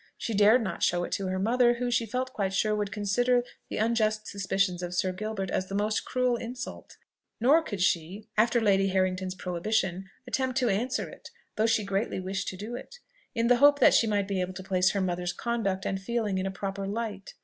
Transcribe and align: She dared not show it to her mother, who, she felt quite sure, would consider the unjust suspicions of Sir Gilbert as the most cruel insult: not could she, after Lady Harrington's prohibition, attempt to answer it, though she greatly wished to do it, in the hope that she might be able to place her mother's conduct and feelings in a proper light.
She 0.17 0.33
dared 0.33 0.63
not 0.63 0.81
show 0.81 1.03
it 1.03 1.11
to 1.11 1.27
her 1.27 1.37
mother, 1.37 1.75
who, 1.75 1.91
she 1.91 2.07
felt 2.07 2.33
quite 2.33 2.53
sure, 2.55 2.73
would 2.73 2.91
consider 2.91 3.43
the 3.69 3.77
unjust 3.77 4.25
suspicions 4.25 4.81
of 4.81 4.95
Sir 4.95 5.11
Gilbert 5.11 5.51
as 5.51 5.67
the 5.67 5.75
most 5.75 6.05
cruel 6.05 6.37
insult: 6.37 6.97
not 7.39 7.67
could 7.67 7.81
she, 7.81 8.27
after 8.35 8.59
Lady 8.59 8.87
Harrington's 8.87 9.35
prohibition, 9.35 10.09
attempt 10.25 10.57
to 10.57 10.69
answer 10.69 11.07
it, 11.07 11.29
though 11.55 11.67
she 11.67 11.83
greatly 11.83 12.19
wished 12.19 12.47
to 12.47 12.57
do 12.57 12.73
it, 12.75 12.97
in 13.35 13.45
the 13.45 13.57
hope 13.57 13.77
that 13.77 13.93
she 13.93 14.07
might 14.07 14.27
be 14.27 14.41
able 14.41 14.53
to 14.53 14.63
place 14.63 14.89
her 14.89 15.01
mother's 15.01 15.33
conduct 15.33 15.85
and 15.85 16.01
feelings 16.01 16.39
in 16.39 16.47
a 16.47 16.51
proper 16.51 16.87
light. 16.87 17.35